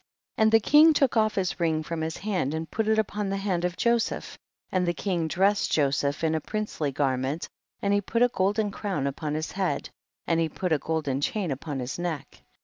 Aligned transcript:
23. 0.37 0.41
And 0.43 0.51
the 0.51 0.67
king 0.67 0.93
took 0.93 1.15
off 1.15 1.35
his 1.35 1.59
ring 1.59 1.83
from 1.83 2.01
his 2.01 2.17
hand 2.17 2.55
and 2.55 2.71
put 2.71 2.87
it 2.87 2.97
upon 2.97 3.29
the 3.29 3.37
hand 3.37 3.63
of 3.63 3.77
Joseph, 3.77 4.35
and 4.71 4.87
the 4.87 4.95
king 4.95 5.27
dressed 5.27 5.71
Joseph 5.71 6.23
in 6.23 6.33
a 6.33 6.41
princely 6.41 6.91
garment, 6.91 7.47
and 7.83 7.93
he 7.93 8.01
put 8.01 8.23
a 8.23 8.27
golden 8.27 8.71
crown 8.71 9.05
upon 9.05 9.35
his 9.35 9.51
head, 9.51 9.91
and 10.25 10.39
he 10.39 10.49
put 10.49 10.73
a 10.73 10.79
golden 10.79 11.21
chain 11.21 11.51
upon 11.51 11.77
his 11.77 11.99
neck. 11.99 12.41